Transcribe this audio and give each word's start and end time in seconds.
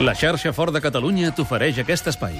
La 0.00 0.12
xarxa 0.14 0.52
Fort 0.54 0.70
de 0.70 0.78
Catalunya 0.78 1.32
t'ofereix 1.34 1.80
aquest 1.82 2.06
espai. 2.12 2.36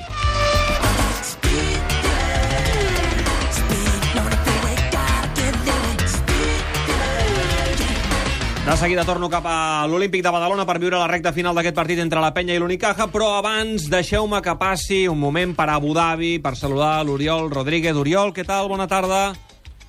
De 8.68 8.76
seguida 8.76 9.02
torno 9.08 9.26
cap 9.32 9.48
a 9.50 9.86
l'Olímpic 9.90 10.22
de 10.22 10.30
Badalona 10.30 10.68
per 10.68 10.78
viure 10.78 11.00
la 11.00 11.10
recta 11.10 11.32
final 11.34 11.58
d'aquest 11.58 11.74
partit 11.74 11.98
entre 12.04 12.22
la 12.22 12.30
Penya 12.36 12.54
i 12.54 12.62
l'Unicaja, 12.62 13.08
però 13.10 13.32
abans 13.40 13.88
deixeu-me 13.90 14.38
que 14.44 14.54
passi 14.60 15.08
un 15.10 15.18
moment 15.18 15.56
per 15.58 15.66
Abu 15.74 15.96
Dhabi, 15.98 16.36
per 16.38 16.54
saludar 16.54 17.00
l'Oriol 17.08 17.50
Rodríguez. 17.50 17.98
Oriol, 17.98 18.30
què 18.36 18.46
tal? 18.46 18.70
Bona 18.70 18.86
tarda. 18.86 19.32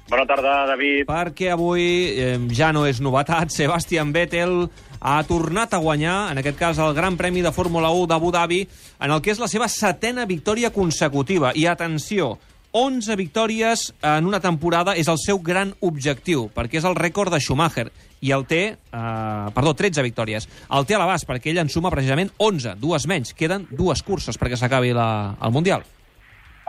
Bona 0.10 0.26
tarda, 0.26 0.66
David. 0.66 1.06
Perquè 1.06 1.52
avui 1.54 1.84
eh, 2.18 2.38
ja 2.58 2.72
no 2.74 2.88
és 2.90 2.98
novetat, 2.98 3.52
Sebastian 3.54 4.10
Vettel 4.10 4.64
ha 5.00 5.20
tornat 5.30 5.76
a 5.78 5.80
guanyar, 5.84 6.32
en 6.32 6.42
aquest 6.42 6.58
cas, 6.58 6.80
el 6.82 6.96
Gran 6.98 7.18
Premi 7.18 7.44
de 7.46 7.52
Fórmula 7.54 7.92
1 7.94 8.08
d'Abu 8.10 8.32
Dhabi, 8.34 8.64
en 9.06 9.14
el 9.14 9.22
que 9.22 9.36
és 9.36 9.42
la 9.42 9.48
seva 9.52 9.68
setena 9.70 10.26
victòria 10.26 10.74
consecutiva. 10.74 11.52
I 11.54 11.68
atenció, 11.70 12.40
11 12.74 13.16
victòries 13.22 13.86
en 14.02 14.26
una 14.26 14.42
temporada 14.42 14.98
és 14.98 15.08
el 15.14 15.22
seu 15.22 15.44
gran 15.46 15.76
objectiu, 15.86 16.48
perquè 16.58 16.82
és 16.82 16.90
el 16.90 16.98
rècord 16.98 17.34
de 17.34 17.42
Schumacher, 17.42 17.88
i 18.26 18.34
el 18.34 18.48
té, 18.50 18.64
eh, 18.74 19.46
perdó, 19.54 19.76
13 19.78 20.02
victòries. 20.10 20.50
El 20.74 20.90
té 20.90 20.98
a 20.98 21.04
l'abast, 21.04 21.30
perquè 21.30 21.54
ell 21.54 21.62
en 21.62 21.70
suma 21.70 21.94
precisament 21.94 22.34
11, 22.38 22.76
dues 22.82 23.06
menys. 23.06 23.38
Queden 23.38 23.70
dues 23.70 24.02
curses 24.02 24.42
perquè 24.42 24.58
s'acabi 24.58 24.90
el 24.90 25.54
Mundial. 25.54 25.86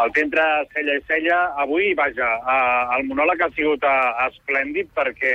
El 0.01 0.13
té 0.17 0.23
entre 0.25 0.45
cella 0.73 0.95
i 0.97 1.03
cella. 1.09 1.39
Avui, 1.61 1.93
vaja, 1.99 2.29
eh, 2.41 2.85
el 2.97 3.09
monòleg 3.11 3.43
ha 3.45 3.51
sigut 3.57 3.85
eh, 3.85 3.97
esplèndid 4.29 4.89
perquè 4.97 5.35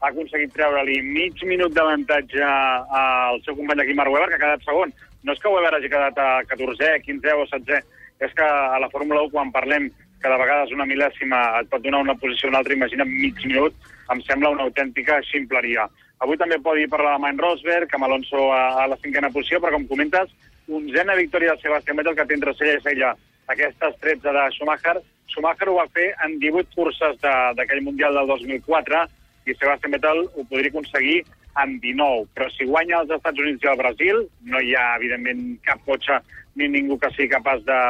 ha 0.00 0.10
aconseguit 0.10 0.52
treure-li 0.54 1.00
mig 1.02 1.42
minut 1.48 1.74
d'avantatge 1.74 2.46
al 2.46 3.40
seu 3.44 3.56
company 3.58 3.82
aquí, 3.82 3.94
Marc 3.98 4.12
Webber, 4.12 4.28
que 4.30 4.38
ha 4.38 4.44
quedat 4.44 4.66
segon. 4.66 4.92
No 5.24 5.34
és 5.34 5.42
que 5.42 5.50
Webber 5.50 5.74
hagi 5.74 5.90
quedat 5.90 6.18
a 6.22 6.28
14è, 6.46 6.96
15è 7.06 7.34
o 7.34 7.46
16è, 7.50 7.80
és 8.26 8.34
que 8.36 8.46
a 8.46 8.78
la 8.78 8.90
Fórmula 8.92 9.24
1, 9.26 9.32
quan 9.32 9.52
parlem 9.54 9.88
que 10.22 10.30
de 10.32 10.40
vegades 10.40 10.72
una 10.72 10.86
mil·lèsima 10.88 11.40
et 11.60 11.70
pot 11.72 11.82
donar 11.82 12.04
una 12.04 12.16
posició 12.20 12.48
o 12.48 12.52
una 12.52 12.60
altra, 12.62 12.76
imagina 12.76 13.08
mig 13.08 13.40
minut, 13.44 13.74
em 14.12 14.22
sembla 14.28 14.52
una 14.54 14.68
autèntica 14.68 15.18
ximpleria. 15.26 15.88
Avui 16.24 16.38
també 16.40 16.60
podi 16.62 16.86
parlar 16.88 17.16
de 17.16 17.24
Main 17.24 17.40
Rosberg, 17.40 17.92
amb 17.92 18.06
Alonso 18.06 18.50
a, 18.52 18.62
a 18.84 18.86
la 18.92 19.00
cinquena 19.02 19.32
posició, 19.32 19.60
però 19.60 19.74
com 19.74 19.88
comentes, 19.90 20.32
onzena 20.68 21.18
victòria 21.18 21.54
de 21.56 21.64
Sebastián 21.64 21.98
Vettel, 22.00 22.16
que 22.16 22.28
té 22.28 22.38
entre 22.38 22.54
cella 22.56 22.78
i 22.78 22.84
cella 22.86 23.16
aquestes 23.46 23.96
13 24.00 24.32
de 24.32 24.44
Schumacher. 24.56 24.96
Schumacher 25.26 25.68
ho 25.68 25.74
va 25.78 25.86
fer 25.92 26.14
en 26.24 26.38
18 26.38 26.68
curses 26.74 27.20
de- 27.20 27.52
d'aquell 27.56 27.82
Mundial 27.82 28.14
del 28.14 28.26
2004 28.26 29.06
i 29.46 29.54
Sebastián 29.54 29.92
Vettel 29.92 30.24
ho 30.34 30.44
podria 30.48 30.70
aconseguir 30.70 31.24
en 31.62 31.78
19. 31.80 32.26
Però 32.34 32.50
si 32.50 32.64
guanya 32.64 33.00
els 33.00 33.10
Estats 33.10 33.38
Units 33.38 33.62
i 33.64 33.68
el 33.68 33.76
Brasil, 33.78 34.16
no 34.42 34.60
hi 34.60 34.74
ha, 34.74 34.96
evidentment, 34.96 35.58
cap 35.64 35.80
cotxe 35.86 36.18
ni 36.56 36.68
ningú 36.68 36.98
que 36.98 37.10
sigui 37.14 37.28
capaç 37.28 37.62
de, 37.64 37.80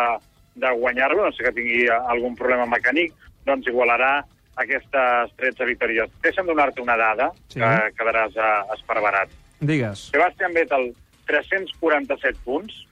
de 0.55 0.71
guanyar-lo, 0.79 1.25
no 1.25 1.33
sé 1.33 1.45
que 1.45 1.53
tingui 1.53 1.87
algun 1.89 2.35
problema 2.37 2.67
mecànic, 2.67 3.13
doncs 3.47 3.67
igualarà 3.69 4.25
aquestes 4.57 5.33
13 5.37 5.65
victòries. 5.69 6.11
Deixa'm 6.23 6.47
donar-te 6.47 6.81
una 6.81 6.97
dada, 6.97 7.31
Sí. 7.49 7.61
que 7.61 7.93
quedaràs 7.99 8.35
uh, 8.37 8.73
esparverat. 8.75 9.29
Digues. 9.61 10.09
Sebastian 10.13 10.53
Vettel, 10.55 10.93
347 11.27 12.39
punts, 12.45 12.87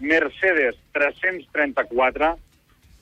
Mercedes, 0.00 0.76
334, 0.92 2.32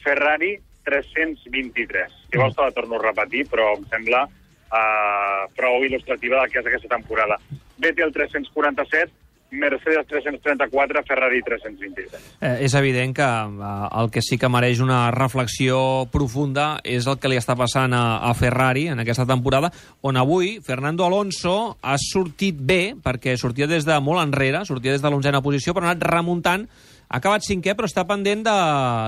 Ferrari, 0.02 0.58
323. 0.84 2.12
Si 2.30 2.41
vols 2.41 2.56
te 2.56 2.64
la 2.64 2.74
torno 2.74 2.98
a 2.98 3.02
repetir, 3.02 3.46
però 3.50 3.70
em 3.77 3.86
sembla 3.92 4.24
uh, 4.27 5.46
prou 5.56 5.84
il·lustrativa 5.86 6.41
del 6.41 6.52
que 6.52 6.60
és 6.62 6.70
aquesta 6.70 6.91
temporada. 6.96 7.38
Vettel, 7.78 8.12
347, 8.14 9.12
Mercedes 9.50 10.06
334, 10.06 11.02
Ferrari 11.08 11.41
323. 11.42 12.20
Eh, 12.41 12.64
és 12.66 12.74
evident 12.77 13.14
que 13.16 13.24
eh, 13.24 14.00
el 14.00 14.10
que 14.12 14.20
sí 14.20 14.36
que 14.36 14.50
mereix 14.53 14.82
una 14.84 15.09
reflexió 15.14 15.78
profunda 16.12 16.69
és 16.84 17.09
el 17.09 17.16
que 17.20 17.31
li 17.32 17.38
està 17.41 17.56
passant 17.56 17.94
a, 17.97 18.20
a 18.28 18.34
Ferrari 18.36 18.86
en 18.92 19.00
aquesta 19.00 19.25
temporada, 19.28 19.70
on 20.04 20.20
avui 20.20 20.59
Fernando 20.64 21.06
Alonso 21.06 21.78
ha 21.81 21.97
sortit 22.03 22.60
bé, 22.60 22.94
perquè 23.00 23.38
sortia 23.41 23.70
des 23.70 23.88
de 23.88 23.97
molt 24.04 24.20
enrere, 24.20 24.66
sortia 24.69 24.92
des 24.92 25.04
de 25.04 25.12
l'onzena 25.12 25.41
posició, 25.44 25.72
però 25.72 25.88
ha 25.88 25.94
anat 25.94 26.04
remuntant, 26.04 26.69
ha 27.09 27.22
acabat 27.22 27.47
cinquè, 27.47 27.72
però 27.72 27.88
està 27.88 28.04
pendent 28.04 28.44
de, 28.44 28.59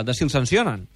de 0.08 0.16
si 0.16 0.24
el 0.24 0.32
sancionen. 0.32 0.88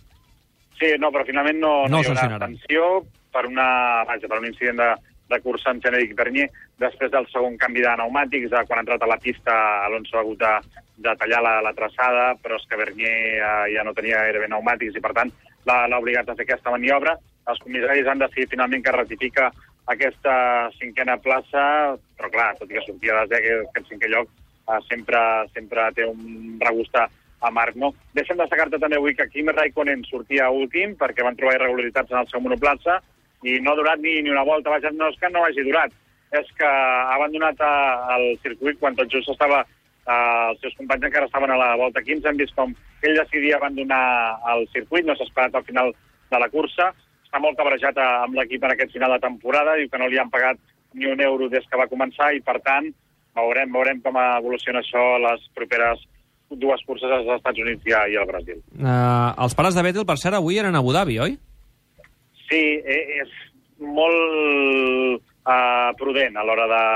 Sí, 0.80 0.96
no, 0.98 1.12
però 1.12 1.26
finalment 1.28 1.60
no, 1.60 1.74
No 1.84 1.98
no, 1.98 2.02
hi 2.02 2.14
haurà 2.16 2.40
sanció 2.40 3.04
per, 3.34 3.44
una, 3.50 3.66
vaja, 4.08 4.30
per 4.30 4.40
un 4.40 4.48
incident 4.48 4.80
de, 4.80 4.88
de 5.30 5.40
cursa 5.40 5.70
amb 5.70 5.82
Generic 5.84 6.14
Bernier 6.16 6.48
després 6.80 7.10
del 7.12 7.26
segon 7.32 7.56
canvi 7.60 7.84
de 7.84 7.92
pneumàtics, 7.96 8.50
de 8.52 8.62
quan 8.68 8.80
ha 8.80 8.84
entrat 8.84 9.04
a 9.04 9.10
la 9.10 9.20
pista 9.22 9.54
Alonso 9.86 10.18
ha 10.18 10.22
hagut 10.22 10.40
de, 10.42 10.52
de 11.06 11.14
tallar 11.20 11.42
la, 11.44 11.54
la 11.64 11.74
traçada, 11.76 12.26
però 12.42 12.58
és 12.60 12.66
que 12.68 12.80
Bernier 12.80 13.14
eh, 13.38 13.66
ja 13.74 13.84
no 13.86 13.94
tenia 13.96 14.22
gairebé 14.26 14.50
pneumàtics 14.50 14.98
i, 14.98 15.04
per 15.04 15.14
tant, 15.16 15.32
l'ha 15.64 15.98
obligat 16.00 16.28
a 16.28 16.36
fer 16.36 16.44
aquesta 16.48 16.74
maniobra. 16.74 17.16
Els 17.48 17.60
comissaris 17.64 18.08
han 18.08 18.20
decidit 18.20 18.52
finalment 18.52 18.84
que 18.84 18.96
ratifica 18.96 19.50
aquesta 19.88 20.36
cinquena 20.78 21.18
plaça, 21.20 21.64
però 22.16 22.30
clar, 22.32 22.54
tot 22.60 22.70
i 22.70 22.78
que 22.78 22.86
sortia 22.86 23.24
de 23.28 23.40
que, 23.40 23.58
que 23.72 23.82
en 23.82 23.90
cinquè 23.90 24.12
lloc 24.12 24.30
eh, 24.30 24.80
sempre, 24.88 25.20
sempre 25.56 25.90
té 25.96 26.08
un 26.08 26.58
regust 26.60 26.96
a 27.00 27.08
a 27.44 27.50
Marc, 27.52 27.76
no? 27.76 27.92
Deixa'm 28.16 28.38
destacar-te 28.40 28.78
també 28.80 28.96
avui 28.96 29.14
que 29.16 29.26
Kimi 29.28 29.52
Raikkonen 29.52 30.04
sortia 30.08 30.48
últim 30.54 30.94
perquè 31.00 31.24
van 31.26 31.36
trobar 31.36 31.58
irregularitats 31.58 32.12
en 32.14 32.22
el 32.22 32.30
seu 32.30 32.40
monoplaça 32.40 33.02
i 33.44 33.60
no 33.60 33.72
ha 33.72 33.78
durat 33.78 34.00
ni, 34.00 34.16
ni 34.24 34.32
una 34.32 34.44
volta. 34.46 34.72
Vaja, 34.72 34.92
no 34.96 35.10
és 35.12 35.20
que 35.20 35.30
no 35.32 35.44
hagi 35.44 35.64
durat, 35.66 35.92
és 36.34 36.50
que 36.58 36.66
ha 36.66 37.14
abandonat 37.14 37.60
eh, 37.60 37.94
el 38.16 38.26
circuit 38.42 38.80
quan 38.80 38.96
tot 38.98 39.12
just 39.12 39.30
estava 39.30 39.62
eh, 39.62 40.50
els 40.50 40.60
seus 40.64 40.76
companys 40.80 41.08
encara 41.08 41.28
estaven 41.28 41.52
a 41.54 41.60
la 41.60 41.70
volta 41.80 42.02
15, 42.02 42.28
hem 42.28 42.40
vist 42.40 42.56
com 42.58 42.74
ell 43.04 43.18
decidia 43.20 43.58
abandonar 43.60 44.04
el 44.54 44.66
circuit, 44.72 45.06
no 45.06 45.16
s'ha 45.16 45.28
esperat 45.28 45.54
al 45.54 45.66
final 45.68 45.92
de 46.32 46.40
la 46.40 46.50
cursa, 46.52 46.90
està 47.26 47.40
molt 47.42 47.58
cabrejat 47.60 48.00
eh, 48.00 48.10
amb 48.24 48.38
l'equip 48.38 48.64
en 48.64 48.74
aquest 48.74 48.96
final 48.96 49.16
de 49.16 49.22
temporada, 49.26 49.76
diu 49.78 49.92
que 49.92 50.00
no 50.00 50.10
li 50.10 50.20
han 50.20 50.32
pagat 50.32 50.60
ni 50.94 51.10
un 51.10 51.20
euro 51.20 51.50
des 51.50 51.64
que 51.68 51.78
va 51.78 51.90
començar 51.90 52.32
i, 52.34 52.42
per 52.42 52.60
tant, 52.64 52.90
veurem, 53.34 53.72
veurem 53.74 54.02
com 54.02 54.18
evoluciona 54.22 54.82
això 54.82 55.16
les 55.22 55.48
properes 55.54 56.02
dues 56.54 56.84
curses 56.86 57.10
als 57.10 57.26
Estats 57.34 57.58
Units 57.58 57.88
i 57.88 57.94
al 57.94 58.28
Brasil. 58.28 58.60
Uh, 58.78 59.34
els 59.42 59.56
pares 59.58 59.74
de 59.74 59.82
Vettel, 59.82 60.06
per 60.06 60.14
cert, 60.22 60.36
avui 60.38 60.60
eren 60.60 60.76
a 60.76 60.82
Abu 60.84 60.92
Dhabi, 60.94 61.18
oi? 61.24 61.34
Sí, 62.48 62.62
eh, 62.84 63.20
és 63.22 63.34
molt 63.80 65.20
uh, 65.48 65.90
prudent 65.98 66.36
a 66.36 66.44
l'hora 66.46 66.66
de, 66.70 66.86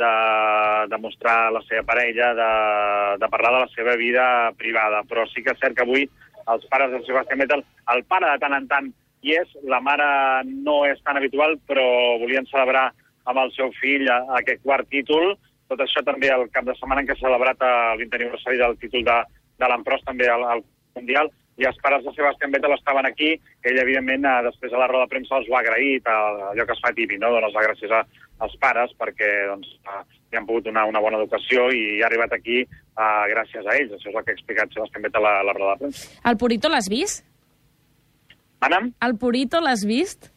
de, 0.00 0.12
de 0.90 0.98
mostrar 1.02 1.52
la 1.52 1.62
seva 1.68 1.84
parella, 1.86 2.32
de, 2.34 2.50
de 3.22 3.30
parlar 3.30 3.54
de 3.54 3.62
la 3.64 3.72
seva 3.74 3.96
vida 4.00 4.26
privada, 4.58 5.02
però 5.08 5.26
sí 5.30 5.42
que 5.42 5.54
és 5.54 5.62
cert 5.62 5.76
que 5.76 5.86
avui 5.86 6.06
els 6.52 6.66
pares 6.70 6.92
de 6.92 7.00
Sebastián 7.06 7.40
Vettel, 7.40 7.64
el 7.94 8.04
pare 8.10 8.30
de 8.30 8.42
tant 8.42 8.56
en 8.56 8.68
tant 8.68 8.90
hi 9.24 9.38
és, 9.40 9.54
la 9.64 9.80
mare 9.80 10.06
no 10.50 10.82
és 10.84 11.00
tan 11.04 11.16
habitual, 11.16 11.56
però 11.68 11.84
volien 12.20 12.46
celebrar 12.50 12.90
amb 13.24 13.40
el 13.40 13.52
seu 13.56 13.70
fill 13.80 14.10
aquest 14.12 14.60
quart 14.64 14.88
títol, 14.92 15.32
tot 15.70 15.80
això 15.80 16.02
també 16.04 16.28
el 16.28 16.44
cap 16.52 16.66
de 16.68 16.74
setmana 16.76 17.00
en 17.00 17.08
què 17.08 17.16
s'ha 17.16 17.24
celebrat 17.30 17.62
el 17.64 18.02
20 18.04 18.18
aniversari 18.20 18.60
del 18.60 18.76
títol 18.82 19.06
de, 19.06 19.16
de 19.62 19.70
l'Amprós 19.70 20.04
també 20.04 20.28
al, 20.28 20.44
al 20.44 20.60
Mundial, 20.98 21.30
i 21.60 21.66
els 21.68 21.78
pares 21.82 22.02
de 22.04 22.12
Sebastián 22.16 22.52
Vettel 22.54 22.74
estaven 22.74 23.06
aquí, 23.06 23.30
ell, 23.62 23.78
evidentment, 23.78 24.26
eh, 24.26 24.42
després 24.48 24.72
a 24.72 24.80
la 24.80 24.88
roda 24.90 25.06
de 25.06 25.12
premsa 25.12 25.38
els 25.38 25.48
ho 25.50 25.56
ha 25.56 25.62
agraït, 25.62 26.08
allò 26.10 26.66
que 26.66 26.74
es 26.74 26.82
fa 26.82 26.92
típic, 26.96 27.20
no? 27.22 27.30
donar 27.34 27.50
les 27.50 27.68
gràcies 27.68 27.94
a, 27.94 28.02
als 28.44 28.56
pares 28.62 28.94
perquè 28.98 29.30
doncs, 29.52 29.70
eh, 29.86 30.02
li 30.32 30.40
han 30.40 30.48
pogut 30.48 30.66
donar 30.66 30.88
una 30.90 31.02
bona 31.04 31.20
educació 31.22 31.68
i 31.70 32.02
ha 32.02 32.08
arribat 32.10 32.34
aquí 32.34 32.64
eh, 32.64 33.24
gràcies 33.34 33.66
a 33.66 33.78
ells. 33.78 33.94
Això 33.94 34.10
és 34.10 34.18
el 34.18 34.24
que 34.24 34.34
ha 34.34 34.38
explicat 34.38 34.74
Sebastián 34.74 35.06
Vettel 35.06 35.30
a, 35.30 35.38
a 35.40 35.46
la 35.46 35.56
roda 35.56 35.76
de 35.76 35.84
premsa. 35.86 36.10
El 36.30 36.38
Purito 36.42 36.72
l'has 36.72 36.90
vist? 36.90 37.26
Anam, 38.64 38.94
El 39.04 39.18
Purito 39.20 39.60
l'has 39.60 39.84
vist? 39.86 40.34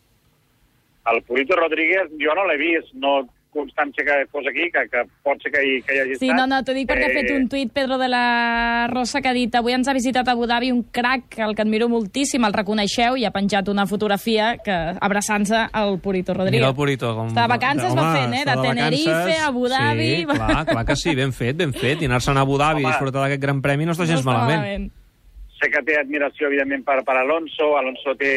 el 1.11 1.23
Purito 1.23 1.55
Rodríguez 1.55 2.09
jo 2.19 2.33
no 2.35 2.45
l'he 2.47 2.57
vist, 2.59 2.93
no 2.93 3.21
constància 3.57 4.05
que 4.05 4.15
fos 4.31 4.45
aquí, 4.47 4.69
que, 4.71 4.83
que 4.93 5.01
pot 5.25 5.41
ser 5.43 5.51
que 5.51 5.63
hi, 5.65 5.73
que 5.81 5.95
hi 5.97 5.99
hagi 6.03 6.15
Sí, 6.21 6.29
estat. 6.29 6.37
no, 6.37 6.45
no, 6.51 6.59
t'ho 6.63 6.75
dic 6.77 6.87
perquè 6.89 7.09
ha 7.09 7.15
fet 7.17 7.31
un 7.35 7.47
tuit 7.49 7.73
Pedro 7.73 7.97
de 7.97 8.07
la 8.13 8.87
Rosa 8.93 9.19
que 9.21 9.31
ha 9.31 9.35
dit 9.35 9.53
avui 9.57 9.73
ens 9.75 9.89
ha 9.89 9.95
visitat 9.97 10.27
a 10.29 10.35
Abu 10.37 10.45
Dhabi 10.47 10.71
un 10.71 10.83
crac, 10.93 11.39
el 11.43 11.55
que 11.57 11.65
admiro 11.65 11.89
moltíssim, 11.89 12.45
el 12.45 12.53
reconeixeu, 12.53 13.17
i 13.17 13.25
ha 13.25 13.31
penjat 13.35 13.67
una 13.73 13.87
fotografia 13.89 14.53
que 14.63 14.77
abraçant-se 15.01 15.65
al 15.73 15.97
Purito 15.99 16.33
Rodríguez. 16.37 16.59
Mira 16.61 16.69
el 16.69 16.75
Purito. 16.77 17.13
Com... 17.17 17.33
Està 17.33 17.47
de 17.47 17.53
vacances 17.55 17.95
va 17.97 18.07
fent, 18.15 18.33
eh? 18.37 18.45
De 18.45 18.53
està 18.53 18.61
Tenerife, 18.69 19.09
vacances. 19.11 19.43
Abu 19.49 19.67
Dhabi... 19.73 20.11
Sí, 20.21 20.25
clar, 20.29 20.65
clar 20.71 20.85
que 20.85 20.95
sí, 20.95 21.15
ben 21.17 21.33
fet, 21.33 21.57
ben 21.57 21.73
fet. 21.73 22.01
I 22.05 22.05
anar-se'n 22.11 22.37
a 22.37 22.45
Abu 22.45 22.57
Dhabi 22.61 22.81
i 22.81 22.85
Home. 22.85 22.93
disfrutar 22.93 23.25
d'aquest 23.25 23.41
gran 23.41 23.61
premi 23.65 23.85
no 23.89 23.97
està 23.97 24.05
gens 24.05 24.23
No 24.23 24.31
està 24.31 24.37
malament. 24.45 24.91
sé 25.57 25.71
que 25.73 25.81
té 25.81 25.95
admiració, 25.97 26.47
evidentment, 26.51 26.83
per, 26.85 26.99
per 27.03 27.15
Alonso. 27.17 27.71
Alonso 27.79 28.13
té 28.19 28.29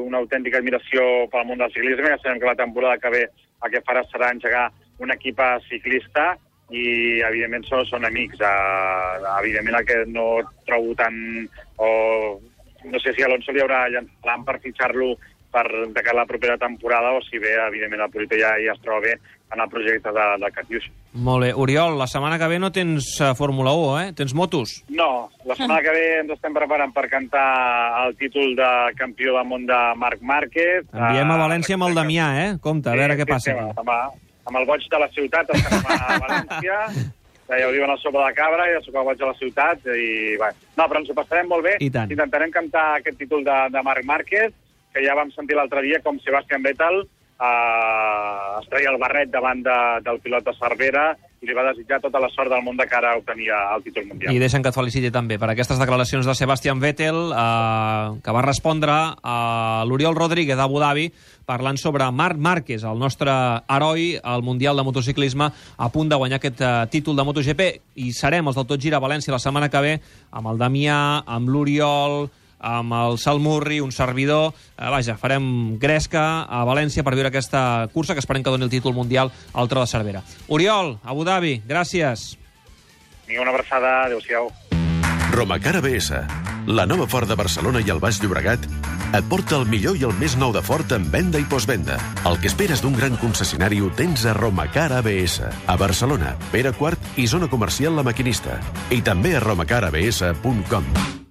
una 0.00 0.16
autèntica 0.22 0.56
admiració 0.62 1.02
pel 1.30 1.44
món 1.44 1.58
del 1.60 1.68
ciclisme. 1.74 2.08
Ja 2.08 2.16
sabem 2.22 2.40
que 2.40 2.46
la 2.48 2.54
temporada 2.56 2.96
que 2.96 3.10
ve 3.12 3.24
el 3.64 3.72
que 3.72 3.84
farà 3.86 4.04
serà 4.10 4.30
engegar 4.34 4.68
un 5.02 5.12
equip 5.14 5.40
ciclista 5.68 6.34
i, 6.70 7.20
evidentment, 7.26 7.64
són, 7.68 7.84
són 7.88 8.06
amics. 8.08 8.40
Uh, 8.40 9.24
evidentment, 9.40 9.78
el 9.80 9.88
que 9.88 10.00
no 10.10 10.26
trobo 10.68 10.94
tan... 10.98 11.16
O, 11.76 11.88
no 12.84 13.00
sé 13.00 13.14
si 13.16 13.24
Alonso 13.24 13.52
li 13.52 13.62
haurà 13.64 13.86
llançat 13.88 14.42
per 14.44 14.58
fitxar-lo 14.60 15.14
per 15.54 15.64
de 15.70 16.02
cara 16.02 16.18
a 16.18 16.22
la 16.24 16.26
propera 16.26 16.58
temporada 16.58 17.12
o 17.14 17.22
si 17.22 17.38
bé, 17.38 17.54
evidentment, 17.68 18.02
el 18.02 18.10
Purito 18.10 18.34
ja, 18.40 18.56
ja 18.58 18.74
es 18.74 18.80
troba 18.82 19.00
bé 19.06 19.12
en 19.54 19.60
el 19.62 19.68
projecte 19.70 20.10
de, 20.10 20.24
de 20.42 20.48
Catiuix. 20.50 20.88
Molt 21.22 21.44
bé. 21.46 21.52
Oriol, 21.54 21.94
la 22.00 22.08
setmana 22.10 22.40
que 22.42 22.48
ve 22.50 22.58
no 22.58 22.72
tens 22.74 23.06
uh, 23.22 23.28
Fórmula 23.38 23.70
1, 23.78 24.00
eh? 24.02 24.12
Tens 24.18 24.34
motos? 24.34 24.72
No, 24.90 25.28
la 25.46 25.54
setmana 25.54 25.78
que 25.86 25.94
ve 25.94 26.04
ens 26.24 26.32
estem 26.34 26.56
preparant 26.56 26.90
per 26.96 27.06
cantar 27.12 27.44
el 28.02 28.16
títol 28.18 28.56
de 28.58 28.70
campió 28.98 29.36
del 29.38 29.46
món 29.46 29.66
de 29.70 29.78
Marc 30.00 30.22
Márquez. 30.26 30.88
Enviem 30.90 31.30
a 31.30 31.36
Eh, 31.38 31.42
València 31.46 31.78
amb 31.78 31.86
el 31.86 31.94
Damià, 32.00 32.28
eh? 32.42 32.48
Compte, 32.64 32.90
a 32.90 32.98
veure 32.98 33.14
què 33.20 33.28
passa 33.30 33.52
sí, 33.52 33.54
aquí. 33.54 33.78
amb, 33.84 33.94
amb 34.50 34.58
el 34.58 34.66
boig 34.72 34.88
de 34.90 34.98
la 35.04 35.10
ciutat 35.14 35.54
a 35.54 36.18
València, 36.26 36.80
ja 37.54 37.68
ho 37.68 37.72
diuen 37.76 37.94
el 37.94 37.98
sopa 38.02 38.26
de 38.26 38.34
cabra, 38.34 38.66
sopa 38.82 38.98
de 39.04 39.06
boig 39.12 39.18
de 39.22 39.26
la 39.30 39.38
ciutat, 39.38 39.86
i 39.86 40.34
bé. 40.40 40.50
No, 40.74 40.88
però 40.90 40.98
ens 41.04 41.14
ho 41.14 41.16
passarem 41.20 41.46
molt 41.52 41.62
bé. 41.70 41.76
I 41.84 41.92
tant. 41.94 42.10
Intentarem 42.10 42.50
cantar 42.50 42.88
aquest 42.98 43.20
títol 43.22 43.44
de, 43.46 43.56
de 43.70 43.82
Marc 43.86 44.02
Márquez, 44.08 44.50
que 44.94 45.02
ja 45.04 45.18
vam 45.18 45.34
sentir 45.34 45.58
l'altre 45.58 45.82
dia 45.82 46.00
com 46.04 46.22
Sebastian 46.22 46.62
Vettel 46.62 47.02
eh, 47.02 48.58
es 48.60 48.68
treia 48.70 48.92
el 48.92 48.98
barret 49.02 49.30
davant 49.32 49.62
de, 49.64 49.78
del 50.06 50.20
pilot 50.22 50.46
de 50.46 50.54
Cervera 50.58 51.12
i 51.44 51.48
li 51.48 51.56
va 51.56 51.66
desitjar 51.66 51.98
tota 52.00 52.20
la 52.22 52.30
sort 52.32 52.48
del 52.48 52.62
món 52.64 52.78
de 52.78 52.86
cara 52.88 53.10
a 53.12 53.18
obtenir 53.18 53.50
el 53.52 53.82
títol 53.84 54.06
mundial. 54.08 54.32
I 54.32 54.40
deixen 54.40 54.62
que 54.64 54.70
et 54.72 54.76
feliciti 54.76 55.10
també 55.12 55.36
per 55.40 55.50
aquestes 55.52 55.76
declaracions 55.80 56.24
de 56.24 56.34
Sebastian 56.38 56.80
Vettel, 56.80 57.18
eh, 57.36 58.20
que 58.24 58.34
va 58.36 58.44
respondre 58.46 58.94
a 59.20 59.84
l'Oriol 59.88 60.16
Rodríguez 60.16 60.56
d'Abu 60.56 60.80
Dhabi 60.80 61.10
parlant 61.44 61.76
sobre 61.76 62.06
Marc 62.08 62.40
Márquez, 62.40 62.86
el 62.88 62.98
nostre 62.98 63.34
heroi 63.68 64.14
al 64.22 64.42
Mundial 64.42 64.80
de 64.80 64.86
Motociclisme, 64.86 65.50
a 65.76 65.90
punt 65.92 66.08
de 66.08 66.16
guanyar 66.16 66.40
aquest 66.40 66.62
eh, 66.64 66.72
títol 66.94 67.18
de 67.18 67.26
MotoGP. 67.28 67.68
I 68.00 68.14
serem 68.16 68.48
els 68.48 68.56
del 68.56 68.70
Tot 68.70 68.80
Gira 68.80 68.96
a 68.96 69.04
València 69.04 69.34
la 69.34 69.42
setmana 69.42 69.68
que 69.68 69.84
ve 69.84 69.98
amb 70.32 70.48
el 70.48 70.62
Damià, 70.62 71.02
amb 71.28 71.52
l'Oriol, 71.52 72.30
amb 72.64 72.96
el 72.96 73.18
Salmurri, 73.20 73.80
un 73.84 73.92
servidor. 73.92 74.54
Eh, 74.78 74.88
vaja, 74.88 75.18
farem 75.20 75.76
gresca 75.78 76.44
a 76.48 76.64
València 76.64 77.04
per 77.04 77.14
viure 77.14 77.28
aquesta 77.28 77.88
cursa 77.92 78.16
que 78.16 78.24
esperem 78.24 78.42
que 78.42 78.54
doni 78.54 78.64
el 78.64 78.72
títol 78.72 78.96
mundial 78.96 79.32
al 79.52 79.68
Tro 79.68 79.84
de 79.84 79.90
Cervera. 79.90 80.24
Oriol, 80.48 80.96
Abu 81.04 81.28
Dhabi, 81.28 81.60
gràcies. 81.68 82.34
Vinga, 83.28 83.44
una 83.44 83.52
abraçada, 83.52 84.04
adéu-siau. 84.08 84.50
Romacar 85.34 85.76
ABS, 85.76 86.12
la 86.66 86.86
nova 86.86 87.08
Ford 87.10 87.28
de 87.28 87.34
Barcelona 87.34 87.80
i 87.82 87.90
el 87.90 87.98
Baix 87.98 88.20
Llobregat, 88.22 88.68
et 89.14 89.26
porta 89.30 89.56
el 89.58 89.66
millor 89.66 89.98
i 89.98 90.06
el 90.06 90.14
més 90.20 90.36
nou 90.38 90.52
de 90.54 90.62
Ford 90.62 90.90
en 90.94 91.08
venda 91.10 91.40
i 91.42 91.48
postvenda. 91.50 91.98
El 92.28 92.38
que 92.38 92.50
esperes 92.50 92.82
d'un 92.84 92.94
gran 92.94 93.18
concessionari 93.18 93.80
ho 93.82 93.90
tens 93.98 94.26
a 94.26 94.36
Romacar 94.38 94.92
ABS, 95.00 95.42
a 95.42 95.76
Barcelona, 95.80 96.36
Pere 96.52 96.74
Quart 96.78 97.18
i 97.18 97.26
zona 97.26 97.50
comercial 97.50 97.98
La 97.98 98.06
Maquinista. 98.06 98.60
I 98.94 99.02
també 99.02 99.34
a 99.34 99.42
romacarabs.com. 99.42 101.23